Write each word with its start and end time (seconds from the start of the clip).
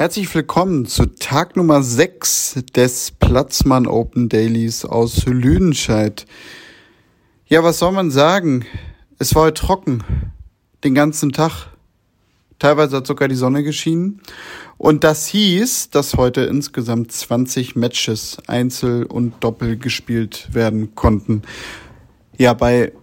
Herzlich 0.00 0.34
willkommen 0.34 0.86
zu 0.86 1.04
Tag 1.04 1.56
Nummer 1.56 1.82
6 1.82 2.64
des 2.74 3.10
Platzmann 3.10 3.86
Open 3.86 4.30
Dailies 4.30 4.86
aus 4.86 5.26
Lüdenscheid. 5.26 6.24
Ja, 7.48 7.62
was 7.62 7.80
soll 7.80 7.92
man 7.92 8.10
sagen? 8.10 8.64
Es 9.18 9.34
war 9.34 9.42
heute 9.42 9.60
trocken. 9.60 10.02
Den 10.84 10.94
ganzen 10.94 11.32
Tag. 11.32 11.66
Teilweise 12.58 12.96
hat 12.96 13.06
sogar 13.06 13.28
die 13.28 13.34
Sonne 13.34 13.62
geschienen. 13.62 14.22
Und 14.78 15.04
das 15.04 15.26
hieß, 15.26 15.90
dass 15.90 16.14
heute 16.14 16.44
insgesamt 16.44 17.12
20 17.12 17.76
Matches 17.76 18.38
Einzel 18.46 19.04
und 19.04 19.34
Doppel 19.44 19.76
gespielt 19.76 20.48
werden 20.54 20.94
konnten. 20.94 21.42
Ja, 22.38 22.54
bei 22.54 22.94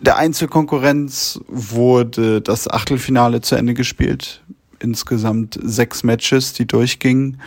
der 0.00 0.16
Einzelkonkurrenz 0.16 1.40
wurde 1.48 2.40
das 2.40 2.70
Achtelfinale 2.70 3.40
zu 3.40 3.56
Ende 3.56 3.74
gespielt 3.74 4.44
insgesamt 4.80 5.58
sechs 5.62 6.02
Matches, 6.02 6.52
die 6.52 6.66
durchgingen. 6.66 7.40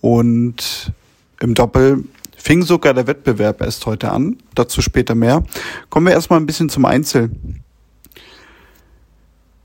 Und 0.00 0.92
im 1.40 1.54
Doppel 1.54 2.04
fing 2.36 2.62
sogar 2.62 2.94
der 2.94 3.06
Wettbewerb 3.06 3.60
erst 3.60 3.86
heute 3.86 4.10
an. 4.10 4.36
Dazu 4.54 4.80
später 4.82 5.14
mehr. 5.14 5.42
Kommen 5.90 6.06
wir 6.06 6.12
erstmal 6.12 6.40
ein 6.40 6.46
bisschen 6.46 6.68
zum 6.68 6.84
Einzel. 6.84 7.30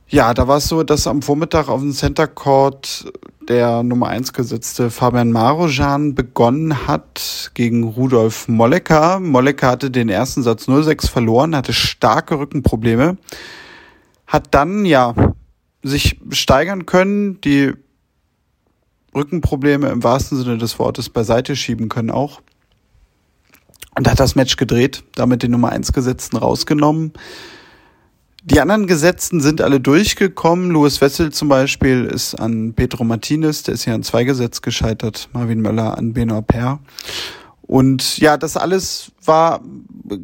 Ja, 0.07 0.33
da 0.33 0.47
war 0.47 0.57
es 0.57 0.67
so, 0.67 0.83
dass 0.83 1.07
am 1.07 1.21
Vormittag 1.23 1.69
auf 1.69 1.81
dem 1.81 1.91
Center 1.91 2.27
Court 2.27 3.11
der 3.49 3.83
Nummer 3.83 4.09
1 4.09 4.33
gesetzte 4.33 4.89
Fabian 4.89 5.31
Marojan 5.31 6.13
begonnen 6.15 6.87
hat 6.87 7.51
gegen 7.55 7.83
Rudolf 7.83 8.47
Mollecker. 8.47 9.19
Mollecker 9.19 9.69
hatte 9.69 9.91
den 9.91 10.09
ersten 10.09 10.43
Satz 10.43 10.67
0-6 10.67 11.09
verloren, 11.09 11.55
hatte 11.55 11.73
starke 11.73 12.37
Rückenprobleme, 12.37 13.17
hat 14.27 14.47
dann 14.51 14.85
ja 14.85 15.15
sich 15.83 16.19
steigern 16.31 16.85
können, 16.85 17.39
die 17.41 17.73
Rückenprobleme 19.13 19.89
im 19.89 20.03
wahrsten 20.03 20.37
Sinne 20.37 20.57
des 20.57 20.79
Wortes 20.79 21.09
beiseite 21.09 21.55
schieben 21.55 21.89
können 21.89 22.09
auch. 22.09 22.41
Und 23.95 24.09
hat 24.09 24.19
das 24.19 24.35
Match 24.35 24.57
gedreht, 24.57 25.03
damit 25.13 25.43
den 25.43 25.51
Nummer 25.51 25.69
1 25.69 25.93
Gesetzten 25.93 26.37
rausgenommen. 26.37 27.13
Die 28.45 28.59
anderen 28.59 28.87
Gesetzten 28.87 29.39
sind 29.39 29.61
alle 29.61 29.79
durchgekommen. 29.79 30.71
Louis 30.71 30.99
Wessel 30.99 31.31
zum 31.31 31.47
Beispiel 31.47 32.05
ist 32.05 32.35
an 32.35 32.73
Pedro 32.73 33.03
Martinez, 33.03 33.63
der 33.63 33.75
ist 33.75 33.85
ja 33.85 33.93
an 33.93 34.03
zwei 34.03 34.23
Gesetz 34.23 34.61
gescheitert. 34.61 35.29
Marvin 35.31 35.61
Möller 35.61 35.97
an 35.97 36.13
Benoit 36.13 36.45
Per. 36.45 36.79
Und 37.73 38.19
ja, 38.19 38.37
das 38.37 38.55
alles 38.55 39.11
war 39.25 39.61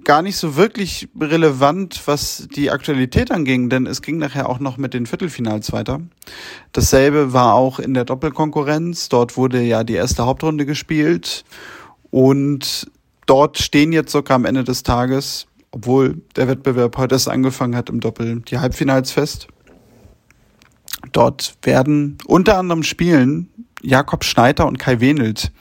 gar 0.03 0.21
nicht 0.21 0.37
so 0.37 0.55
wirklich 0.55 1.09
relevant, 1.19 1.99
was 2.05 2.47
die 2.55 2.69
Aktualität 2.69 3.31
anging, 3.31 3.71
denn 3.71 3.87
es 3.87 4.03
ging 4.03 4.19
nachher 4.19 4.47
auch 4.47 4.59
noch 4.59 4.77
mit 4.77 4.93
den 4.93 5.07
Viertelfinals 5.07 5.71
weiter. 5.71 5.99
Dasselbe 6.73 7.33
war 7.33 7.55
auch 7.55 7.79
in 7.79 7.95
der 7.95 8.05
Doppelkonkurrenz. 8.05 9.09
Dort 9.09 9.35
wurde 9.35 9.63
ja 9.63 9.83
die 9.83 9.95
erste 9.95 10.27
Hauptrunde 10.27 10.67
gespielt 10.67 11.43
und 12.11 12.91
dort 13.25 13.57
stehen 13.57 13.93
jetzt 13.93 14.11
sogar 14.11 14.35
am 14.35 14.45
Ende 14.45 14.63
des 14.63 14.83
Tages, 14.83 15.47
obwohl 15.71 16.21
der 16.35 16.47
Wettbewerb 16.47 16.97
heute 16.97 17.15
erst 17.15 17.29
angefangen 17.29 17.75
hat 17.75 17.89
im 17.89 17.99
Doppel, 17.99 18.41
die 18.41 18.59
Halbfinals 18.59 19.11
fest. 19.11 19.47
Dort 21.13 21.55
werden 21.63 22.19
unter 22.27 22.59
anderem 22.59 22.83
spielen 22.83 23.49
Jakob 23.81 24.23
Schneider 24.23 24.67
und 24.67 24.77
Kai 24.77 24.99
Wenelt. 24.99 25.51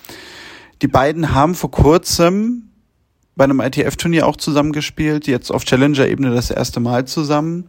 Die 0.81 0.89
beiden 0.89 1.35
haben 1.35 1.55
vor 1.55 1.71
kurzem 1.71 2.71
bei 3.35 3.45
einem 3.45 3.61
ITF-Turnier 3.61 4.27
auch 4.27 4.37
zusammengespielt, 4.37 5.27
jetzt 5.29 5.51
auf 5.51 5.65
Challenger-Ebene 5.65 6.35
das 6.35 6.51
erste 6.51 6.81
Mal 6.81 7.07
zusammen. 7.07 7.69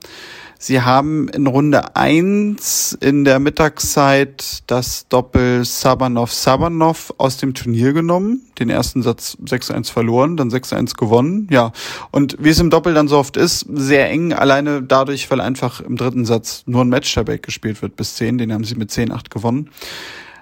Sie 0.62 0.82
haben 0.82 1.30
in 1.30 1.48
Runde 1.48 1.96
eins 1.96 2.98
in 3.00 3.24
der 3.24 3.40
Mittagszeit 3.40 4.64
das 4.68 5.08
Doppel 5.08 5.64
Sabanov-Sabanov 5.64 7.14
aus 7.18 7.38
dem 7.38 7.54
Turnier 7.54 7.94
genommen, 7.94 8.42
den 8.60 8.70
ersten 8.70 9.02
Satz 9.02 9.38
6-1 9.46 9.92
verloren, 9.92 10.36
dann 10.36 10.50
6-1 10.50 10.98
gewonnen, 10.98 11.48
ja. 11.50 11.72
Und 12.12 12.36
wie 12.40 12.50
es 12.50 12.60
im 12.60 12.72
Doppel 12.72 12.94
dann 12.94 13.08
so 13.08 13.18
oft 13.18 13.38
ist, 13.38 13.66
sehr 13.74 14.10
eng, 14.10 14.34
alleine 14.34 14.84
dadurch, 14.84 15.32
weil 15.32 15.40
einfach 15.40 15.80
im 15.80 15.96
dritten 15.96 16.26
Satz 16.26 16.64
nur 16.66 16.84
ein 16.84 16.90
Match-Tabak 16.90 17.42
gespielt 17.42 17.82
wird 17.82 17.96
bis 17.96 18.16
10, 18.16 18.38
den 18.40 18.52
haben 18.52 18.66
sie 18.66 18.76
mit 18.76 18.92
10-8 18.92 19.30
gewonnen. 19.30 19.70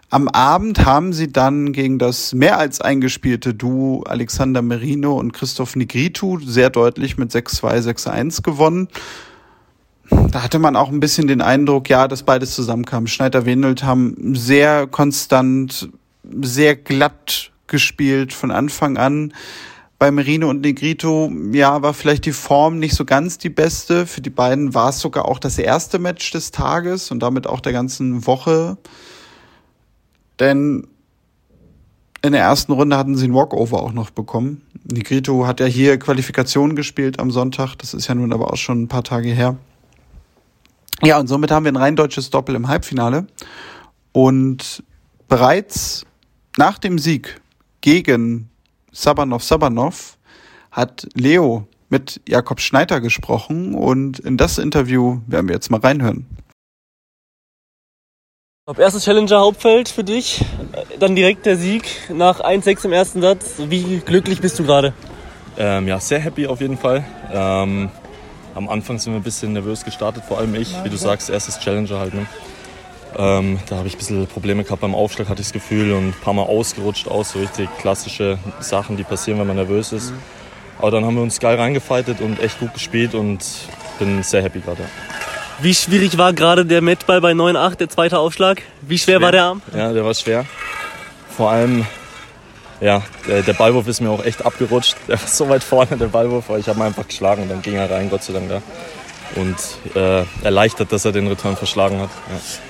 Am 0.09 0.29
Abend 0.29 0.85
haben 0.85 1.11
sie 1.11 1.33
dann 1.33 1.73
gegen 1.73 1.99
das 1.99 2.33
mehr 2.33 2.57
als 2.57 2.79
eingespielte 2.79 3.53
Duo 3.53 4.03
Alexander 4.03 4.61
Merino 4.61 5.19
und 5.19 5.33
Christoph 5.33 5.75
Negritu 5.75 6.39
sehr 6.39 6.69
deutlich 6.69 7.17
mit 7.17 7.31
6-2, 7.31 7.89
6-1 7.89 8.41
gewonnen. 8.41 8.87
Da 10.09 10.43
hatte 10.43 10.59
man 10.59 10.77
auch 10.77 10.87
ein 10.87 11.01
bisschen 11.01 11.27
den 11.27 11.41
Eindruck, 11.41 11.89
ja, 11.89 12.07
dass 12.07 12.23
beides 12.23 12.55
zusammenkam. 12.55 13.07
Schneider-Wenelt 13.07 13.83
haben 13.83 14.33
sehr 14.33 14.87
konstant, 14.87 15.89
sehr 16.41 16.77
glatt 16.77 17.51
gespielt 17.67 18.31
von 18.31 18.51
Anfang 18.51 18.95
an. 18.97 19.33
Bei 19.99 20.09
Merino 20.11 20.49
und 20.49 20.61
Negrito, 20.61 21.29
ja, 21.51 21.81
war 21.81 21.93
vielleicht 21.93 22.25
die 22.25 22.31
Form 22.31 22.79
nicht 22.79 22.95
so 22.95 23.03
ganz 23.03 23.39
die 23.39 23.49
beste. 23.49 24.07
Für 24.07 24.21
die 24.21 24.29
beiden 24.29 24.73
war 24.73 24.89
es 24.89 25.01
sogar 25.01 25.25
auch 25.25 25.39
das 25.39 25.57
erste 25.57 25.99
Match 25.99 26.31
des 26.31 26.51
Tages 26.51 27.11
und 27.11 27.19
damit 27.19 27.45
auch 27.45 27.59
der 27.59 27.73
ganzen 27.73 28.25
Woche. 28.25 28.77
Denn 30.39 30.87
in 32.21 32.31
der 32.31 32.41
ersten 32.41 32.71
Runde 32.71 32.97
hatten 32.97 33.15
sie 33.15 33.25
einen 33.25 33.33
Walkover 33.33 33.81
auch 33.81 33.93
noch 33.93 34.09
bekommen. 34.09 34.61
Nigrito 34.83 35.45
hat 35.45 35.59
ja 35.59 35.65
hier 35.65 35.97
Qualifikation 35.99 36.75
gespielt 36.75 37.19
am 37.19 37.31
Sonntag. 37.31 37.75
Das 37.75 37.93
ist 37.93 38.07
ja 38.07 38.15
nun 38.15 38.33
aber 38.33 38.51
auch 38.51 38.57
schon 38.57 38.83
ein 38.83 38.87
paar 38.87 39.03
Tage 39.03 39.29
her. 39.29 39.57
Ja, 41.03 41.19
und 41.19 41.27
somit 41.27 41.51
haben 41.51 41.65
wir 41.65 41.71
ein 41.71 41.77
rein 41.77 41.95
deutsches 41.95 42.29
Doppel 42.29 42.55
im 42.55 42.67
Halbfinale. 42.67 43.27
Und 44.13 44.83
bereits 45.27 46.05
nach 46.57 46.79
dem 46.79 46.97
Sieg 46.97 47.39
gegen 47.81 48.49
Sabanov 48.91 49.43
Sabanov 49.43 50.17
hat 50.71 51.07
Leo 51.13 51.67
mit 51.89 52.19
Jakob 52.27 52.59
Schneider 52.59 52.99
gesprochen 52.99 53.75
und 53.75 54.19
in 54.19 54.37
das 54.37 54.57
Interview 54.57 55.19
werden 55.27 55.47
wir 55.47 55.55
jetzt 55.55 55.69
mal 55.69 55.79
reinhören. 55.79 56.25
Top 58.67 58.79
erstes 58.79 59.05
Challenger-Hauptfeld 59.05 59.87
für 59.87 60.03
dich, 60.03 60.43
dann 60.99 61.15
direkt 61.15 61.45
der 61.45 61.55
Sieg 61.55 61.87
nach 62.09 62.41
1-6 62.41 62.83
im 62.83 62.91
ersten 62.91 63.21
Satz. 63.21 63.53
Wie 63.69 64.01
glücklich 64.05 64.41
bist 64.41 64.59
du 64.59 64.65
gerade? 64.65 64.91
Ähm, 65.57 65.87
ja, 65.87 66.01
sehr 66.01 66.19
happy 66.19 66.47
auf 66.47 66.59
jeden 66.59 66.77
Fall. 66.77 67.05
Ähm, 67.31 67.89
am 68.55 68.67
Anfang 68.67 68.99
sind 68.99 69.13
wir 69.13 69.21
ein 69.21 69.23
bisschen 69.23 69.53
nervös 69.53 69.85
gestartet, 69.85 70.25
vor 70.27 70.39
allem 70.39 70.53
ich, 70.53 70.75
wie 70.83 70.89
du 70.89 70.97
sagst, 70.97 71.29
erstes 71.29 71.59
Challenger 71.59 71.97
halt. 71.97 72.13
Ne? 72.13 72.25
Ähm, 73.17 73.59
da 73.69 73.77
habe 73.77 73.87
ich 73.87 73.95
ein 73.95 73.99
bisschen 73.99 74.27
Probleme 74.27 74.65
gehabt 74.65 74.81
beim 74.81 74.95
Aufschlag, 74.95 75.29
hatte 75.29 75.39
ich 75.39 75.47
das 75.47 75.53
Gefühl, 75.53 75.93
und 75.93 76.09
ein 76.09 76.15
paar 76.21 76.33
Mal 76.33 76.43
ausgerutscht 76.43 77.07
aus, 77.07 77.31
so 77.31 77.39
richtig 77.39 77.69
klassische 77.77 78.37
Sachen, 78.59 78.97
die 78.97 79.03
passieren, 79.03 79.39
wenn 79.39 79.47
man 79.47 79.55
nervös 79.55 79.93
ist. 79.93 80.11
Mhm. 80.11 80.17
Aber 80.79 80.91
dann 80.91 81.05
haben 81.05 81.15
wir 81.15 81.23
uns 81.23 81.39
geil 81.39 81.55
reingefightet 81.55 82.19
und 82.19 82.41
echt 82.41 82.59
gut 82.59 82.73
gespielt 82.73 83.15
und 83.15 83.45
bin 83.97 84.23
sehr 84.23 84.43
happy 84.43 84.59
gerade. 84.59 84.83
Wie 85.59 85.73
schwierig 85.73 86.19
war 86.19 86.33
gerade 86.33 86.65
der 86.65 86.81
Matchball 86.81 87.19
bei 87.19 87.31
9,8, 87.31 87.75
der 87.77 87.89
zweite 87.89 88.19
Aufschlag? 88.19 88.61
Wie 88.81 88.97
schwer, 88.99 89.15
schwer, 89.15 89.21
war 89.21 89.31
der 89.31 89.43
Arm? 89.43 89.61
Ja, 89.75 89.91
der 89.91 90.05
war 90.05 90.13
schwer. 90.13 90.45
Vor 91.35 91.49
allem, 91.49 91.83
ja, 92.79 93.01
der, 93.27 93.41
der, 93.41 93.53
Ballwurf 93.53 93.87
ist 93.87 93.99
mir 93.99 94.11
auch 94.11 94.23
echt 94.23 94.45
abgerutscht. 94.45 94.95
Der 95.07 95.19
war 95.19 95.27
so 95.27 95.49
weit 95.49 95.63
vorne, 95.63 95.97
der 95.97 96.07
Ballwurf, 96.07 96.49
aber 96.49 96.59
ich 96.59 96.67
habe 96.67 96.79
ihn 96.79 96.83
einfach 96.83 97.07
geschlagen 97.07 97.43
und 97.43 97.49
dann 97.49 97.63
ging 97.63 97.73
er 97.73 97.89
rein, 97.89 98.07
Gott 98.11 98.23
sei 98.23 98.33
Dank 98.33 98.49
da. 98.49 98.61
Und 99.35 99.55
äh, 99.95 100.25
erleichtert, 100.45 100.91
dass 100.91 101.05
er 101.05 101.11
den 101.11 101.27
Return 101.27 101.57
verschlagen 101.57 102.01
hat. 102.01 102.09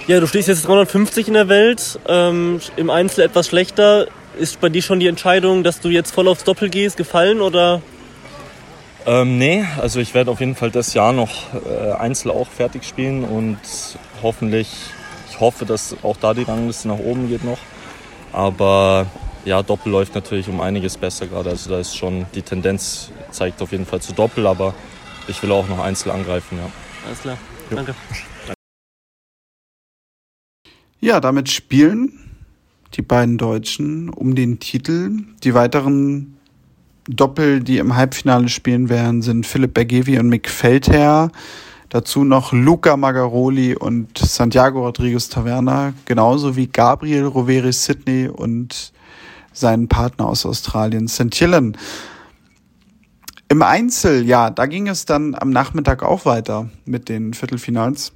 Ja, 0.08 0.16
ja 0.16 0.20
du 0.22 0.28
stehst 0.28 0.48
jetzt 0.48 0.66
350 0.66 1.28
in 1.28 1.34
der 1.34 1.50
Welt, 1.50 2.00
ähm, 2.08 2.62
im 2.78 2.90
Einzel 2.90 3.26
etwas 3.26 3.48
schlechter. 3.48 4.08
Ist 4.40 4.62
bei 4.62 4.70
dir 4.70 4.82
schon 4.82 5.02
die 5.02 5.08
Entscheidung, 5.08 5.64
dass 5.64 5.82
du 5.82 5.90
jetzt 5.90 6.14
voll 6.14 6.28
aufs 6.30 6.46
Doppel 6.46 6.70
gehst, 6.70 6.96
gefallen 6.96 7.42
oder 7.42 7.82
ähm, 9.08 9.38
nee, 9.38 9.66
also 9.82 10.00
ich 10.00 10.14
werde 10.14 10.30
auf 10.30 10.40
jeden 10.40 10.56
Fall 10.56 10.70
das 10.70 10.94
Jahr 10.94 11.14
noch 11.14 11.32
äh, 11.66 11.94
Einzel 11.94 12.30
auch 12.30 12.48
fertig 12.48 12.84
spielen 12.84 13.24
und 13.24 13.58
hoffentlich, 14.22 14.70
ich 15.30 15.40
hoffe, 15.40 15.66
dass 15.66 15.96
auch 16.04 16.18
da 16.18 16.34
die 16.34 16.44
Rangliste 16.44 16.90
nach 16.90 17.00
oben 17.00 17.30
geht 17.30 17.44
noch. 17.44 17.60
Aber 18.34 19.08
ja, 19.46 19.64
Doppel 19.64 19.92
läuft 19.92 20.14
natürlich 20.14 20.50
um 20.50 20.60
einiges 20.62 20.98
besser 20.98 21.26
gerade. 21.28 21.50
Also 21.50 21.70
da 21.70 21.80
ist 21.80 21.96
schon 21.96 22.26
die 22.36 22.42
Tendenz 22.42 23.12
zeigt 23.32 23.62
auf 23.62 23.72
jeden 23.72 23.86
Fall 23.86 24.02
zu 24.02 24.14
Doppel, 24.14 24.46
aber 24.46 24.76
ich 25.28 25.42
will 25.42 25.52
auch 25.52 25.68
noch 25.68 25.80
Einzel 25.80 26.12
angreifen, 26.12 26.58
ja. 26.58 26.70
Alles 27.06 27.22
klar, 27.22 27.38
jo. 27.70 27.76
danke. 27.78 27.96
Ja, 31.00 31.20
damit 31.20 31.50
spielen 31.50 32.20
die 32.96 33.02
beiden 33.02 33.38
Deutschen 33.38 34.10
um 34.10 34.36
den 34.36 34.60
Titel. 34.60 35.12
Die 35.44 35.54
weiteren 35.54 36.37
Doppel, 37.08 37.62
die 37.62 37.78
im 37.78 37.96
Halbfinale 37.96 38.50
spielen 38.50 38.90
werden, 38.90 39.22
sind 39.22 39.46
Philipp 39.46 39.74
Bergevi 39.74 40.20
und 40.20 40.30
Mick 40.30 40.50
Feldherr. 40.50 41.32
Dazu 41.90 42.26
noch 42.26 42.52
Luca 42.52 42.98
Magaroli 42.98 43.76
und 43.76 44.18
Santiago 44.18 44.82
Rodriguez 44.82 45.30
Taverna, 45.30 45.94
genauso 46.04 46.58
wie 46.58 46.68
Gabriel 46.68 47.26
Roveri 47.26 47.72
Sydney 47.72 48.28
und 48.28 48.92
seinen 49.54 49.88
Partner 49.88 50.28
aus 50.28 50.46
Australien, 50.46 51.08
St. 51.08 51.34
Hillen. 51.34 51.78
Im 53.50 53.62
Einzel, 53.62 54.26
ja, 54.26 54.50
da 54.50 54.66
ging 54.66 54.90
es 54.90 55.06
dann 55.06 55.34
am 55.34 55.50
Nachmittag 55.50 56.04
auch 56.04 56.26
weiter 56.26 56.70
mit 56.86 57.08
den 57.08 57.34
Viertelfinals. 57.34 58.12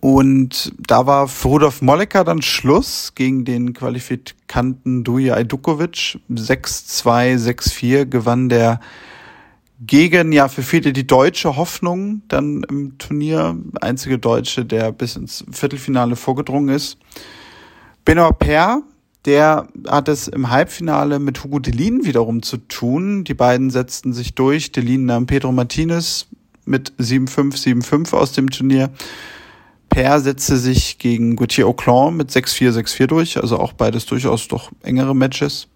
Und 0.00 0.72
da 0.78 1.06
war 1.06 1.28
für 1.28 1.48
Rudolf 1.48 1.82
Mollecker 1.82 2.24
dann 2.24 2.42
Schluss 2.42 3.12
gegen 3.14 3.44
den 3.44 3.72
Qualifikanten 3.72 5.04
Duja 5.04 5.34
Ajdukovic. 5.34 6.18
6-2, 6.30 7.38
6-4 7.38 8.04
gewann 8.04 8.48
der 8.48 8.80
gegen, 9.80 10.32
ja, 10.32 10.48
für 10.48 10.62
viele 10.62 10.92
die 10.92 11.06
deutsche 11.06 11.56
Hoffnung 11.56 12.22
dann 12.28 12.64
im 12.68 12.98
Turnier. 12.98 13.56
Einzige 13.80 14.18
Deutsche, 14.18 14.64
der 14.64 14.92
bis 14.92 15.16
ins 15.16 15.44
Viertelfinale 15.50 16.16
vorgedrungen 16.16 16.74
ist. 16.74 16.98
Benoit 18.04 18.38
Per, 18.38 18.82
der 19.26 19.68
hat 19.86 20.08
es 20.08 20.28
im 20.28 20.50
Halbfinale 20.50 21.18
mit 21.18 21.42
Hugo 21.42 21.58
Delin 21.58 22.04
wiederum 22.04 22.42
zu 22.42 22.56
tun. 22.56 23.24
Die 23.24 23.34
beiden 23.34 23.70
setzten 23.70 24.12
sich 24.12 24.34
durch. 24.34 24.72
Delin 24.72 25.04
nahm 25.04 25.26
Pedro 25.26 25.52
Martinez 25.52 26.26
mit 26.64 26.92
7-5, 26.98 27.82
7-5 27.82 28.14
aus 28.14 28.32
dem 28.32 28.50
Turnier. 28.50 28.90
Per 29.96 30.20
setzte 30.20 30.58
sich 30.58 30.98
gegen 30.98 31.36
Gauthier 31.36 31.66
Auclan 31.66 32.18
mit 32.18 32.30
6-4, 32.30 32.82
6-4 32.82 33.06
durch, 33.06 33.38
also 33.38 33.58
auch 33.58 33.72
beides 33.72 34.04
durchaus 34.04 34.46
doch 34.46 34.70
engere 34.82 35.16
Matches. 35.16 35.68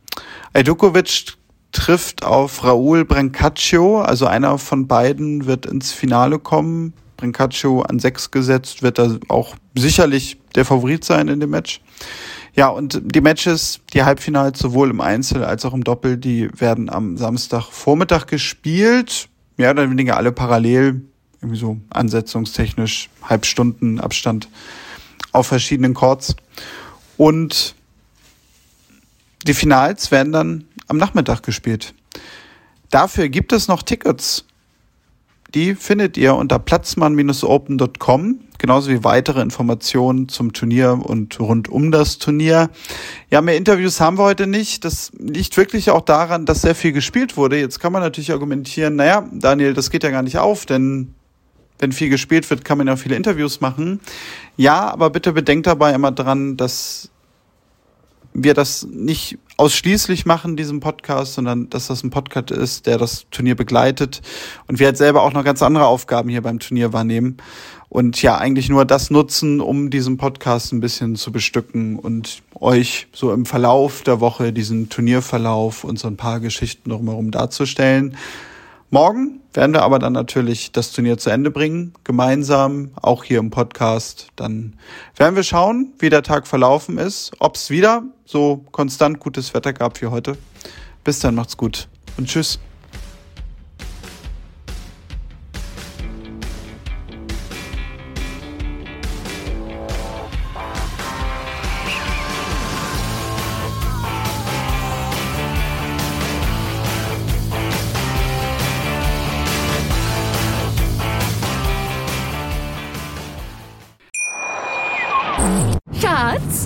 Ajdukovic 0.53 1.39
trifft 1.73 2.23
auf 2.23 2.63
Raúl 2.63 3.07
Brancaccio, 3.07 4.03
also 4.03 4.27
einer 4.27 4.59
von 4.59 4.87
beiden 4.87 5.47
wird 5.47 5.65
ins 5.65 5.93
Finale 5.93 6.39
kommen. 6.39 6.93
Brancaccio 7.17 7.81
an 7.81 7.99
6 7.99 8.31
gesetzt, 8.31 8.83
wird 8.83 8.99
da 8.99 9.17
auch 9.29 9.57
sicherlich 9.75 10.39
der 10.55 10.67
Favorit 10.67 11.03
sein 11.03 11.29
in 11.29 11.41
dem 11.41 11.49
Match. 11.49 11.81
Ja, 12.55 12.69
und 12.69 13.01
die 13.03 13.23
Matches, 13.23 13.81
die 13.95 14.03
Halbfinals 14.03 14.59
sowohl 14.59 14.91
im 14.91 15.01
Einzel 15.01 15.45
als 15.45 15.65
auch 15.65 15.73
im 15.73 15.83
Doppel, 15.83 16.19
die 16.19 16.51
werden 16.61 16.91
am 16.91 17.17
Samstagvormittag 17.17 18.27
gespielt. 18.27 19.31
Mehr 19.57 19.71
oder 19.71 19.91
weniger 19.91 20.19
alle 20.19 20.33
parallel 20.33 21.07
irgendwie 21.41 21.59
so 21.59 21.79
ansetzungstechnisch 21.91 23.09
Halbstunden 23.23 24.01
Abstand 24.01 24.49
auf 25.33 25.47
verschiedenen 25.47 25.95
Chords. 25.95 26.37
Und 27.17 27.75
die 29.47 29.55
Finals 29.55 30.11
werden 30.11 30.33
dann 30.33 30.65
am 30.89 30.99
Nachmittag 30.99 31.43
gespielt. 31.43 31.95
Dafür 32.91 33.29
gibt 33.29 33.53
es 33.53 33.69
noch 33.69 33.83
Tickets. 33.83 34.45
Die 35.55 35.75
findet 35.75 36.17
ihr 36.17 36.35
unter 36.37 36.61
platzmann-open.com, 36.61 38.41
genauso 38.59 38.91
wie 38.91 39.03
weitere 39.03 39.41
Informationen 39.41 40.29
zum 40.29 40.53
Turnier 40.53 41.01
und 41.03 41.41
rund 41.41 41.69
um 41.69 41.91
das 41.91 42.19
Turnier. 42.19 42.71
Ja, 43.31 43.41
mehr 43.41 43.57
Interviews 43.57 44.01
haben 44.01 44.17
wir 44.19 44.25
heute 44.25 44.47
nicht. 44.47 44.85
Das 44.85 45.11
liegt 45.19 45.57
wirklich 45.57 45.91
auch 45.91 46.03
daran, 46.03 46.47
dass 46.47 46.63
sehr 46.63 46.77
viel 46.77 46.93
gespielt 46.93 47.37
wurde. 47.37 47.59
Jetzt 47.59 47.81
kann 47.81 47.93
man 47.93 48.03
natürlich 48.03 48.31
argumentieren, 48.31 48.95
naja, 48.97 49.27
Daniel, 49.33 49.75
das 49.75 49.91
geht 49.91 50.05
ja 50.05 50.11
gar 50.11 50.23
nicht 50.23 50.39
auf, 50.39 50.67
denn 50.67 51.15
wenn 51.81 51.93
viel 51.93 52.09
gespielt 52.09 52.49
wird, 52.51 52.65
kann 52.65 52.79
man 52.79 52.87
ja 52.87 52.97
viele 52.97 53.17
Interviews 53.17 53.61
machen. 53.61 54.01
Ja, 54.57 54.91
aber 54.91 55.11
bitte 55.11 55.33
bedenkt 55.33 55.67
dabei 55.67 55.93
immer 55.93 56.13
dran, 56.13 56.57
dass 56.57 57.11
wir 58.33 58.55
das 58.55 58.87
nicht 58.91 59.39
ausschließlich 59.57 60.25
machen, 60.25 60.57
diesen 60.57 60.81
Podcast, 60.81 61.35
sondern 61.35 61.69
dass 61.69 61.89
das 61.89 62.05
ein 62.05 62.11
Podcast 62.11 62.51
ist, 62.53 62.87
der 62.87 62.97
das 62.97 63.27
Turnier 63.31 63.57
begleitet 63.57 64.23
und 64.69 64.79
wir 64.79 64.87
halt 64.87 64.97
selber 64.97 65.23
auch 65.23 65.33
noch 65.33 65.45
ganz 65.45 65.63
andere 65.63 65.87
Aufgaben 65.87 66.29
hier 66.29 66.43
beim 66.43 66.61
Turnier 66.61 66.93
wahrnehmen 66.93 67.39
und 67.89 68.23
ja 68.23 68.39
eigentlich 68.39 68.69
nur 68.69 68.85
das 68.85 69.11
nutzen, 69.11 69.61
um 69.61 69.91
diesen 69.91 70.17
Podcast 70.17 70.73
ein 70.73 70.81
bisschen 70.81 71.17
zu 71.17 71.33
bestücken 71.33 71.99
und 71.99 72.43
euch 72.55 73.09
so 73.13 73.33
im 73.33 73.47
Verlauf 73.47 74.03
der 74.03 74.21
Woche 74.21 74.53
diesen 74.53 74.89
Turnierverlauf 74.89 75.83
und 75.83 75.99
so 75.99 76.07
ein 76.07 76.17
paar 76.17 76.39
Geschichten 76.39 76.91
drumherum 76.91 77.33
darzustellen. 77.33 78.17
Morgen 78.93 79.41
werden 79.53 79.73
wir 79.73 79.83
aber 79.83 80.01
dann 80.01 80.15
natürlich 80.15 80.73
das 80.73 80.91
Turnier 80.91 81.17
zu 81.17 81.31
Ende 81.31 81.53
bringen, 81.53 81.95
gemeinsam, 82.03 82.91
auch 83.01 83.23
hier 83.23 83.39
im 83.39 83.51
Podcast. 83.51 84.29
Dann 84.35 84.75
werden 85.17 85.37
wir 85.37 85.45
schauen, 85.45 85.93
wie 86.01 86.11
der 86.11 86.25
Tag 86.25 86.49
verlaufen 86.49 86.99
ist, 86.99 87.31
ob 87.39 87.55
es 87.55 87.71
wieder 87.71 88.03
so 88.25 88.65
konstant 88.73 89.21
gutes 89.21 89.55
Wetter 89.55 89.73
gab 89.73 90.01
wie 90.03 90.07
heute. 90.07 90.37
Bis 91.05 91.21
dann, 91.21 91.37
macht's 91.37 91.57
gut 91.57 91.89
und 92.17 92.27
tschüss. 92.27 92.59